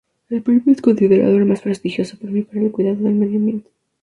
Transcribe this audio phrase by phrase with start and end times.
[0.31, 3.69] El premio es considerado el más prestigioso premio para el cuidado del medio ambiente.